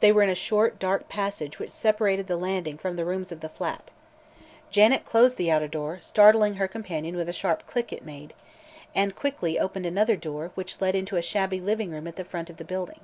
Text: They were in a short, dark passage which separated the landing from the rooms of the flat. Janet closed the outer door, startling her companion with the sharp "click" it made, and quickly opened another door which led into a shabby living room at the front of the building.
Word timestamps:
They 0.00 0.10
were 0.10 0.24
in 0.24 0.30
a 0.30 0.34
short, 0.34 0.80
dark 0.80 1.08
passage 1.08 1.60
which 1.60 1.70
separated 1.70 2.26
the 2.26 2.36
landing 2.36 2.76
from 2.76 2.96
the 2.96 3.04
rooms 3.04 3.30
of 3.30 3.38
the 3.38 3.48
flat. 3.48 3.92
Janet 4.72 5.04
closed 5.04 5.36
the 5.36 5.48
outer 5.48 5.68
door, 5.68 6.00
startling 6.02 6.54
her 6.56 6.66
companion 6.66 7.14
with 7.14 7.28
the 7.28 7.32
sharp 7.32 7.64
"click" 7.64 7.92
it 7.92 8.04
made, 8.04 8.34
and 8.96 9.14
quickly 9.14 9.56
opened 9.60 9.86
another 9.86 10.16
door 10.16 10.50
which 10.56 10.80
led 10.80 10.96
into 10.96 11.14
a 11.16 11.22
shabby 11.22 11.60
living 11.60 11.92
room 11.92 12.08
at 12.08 12.16
the 12.16 12.24
front 12.24 12.50
of 12.50 12.56
the 12.56 12.64
building. 12.64 12.98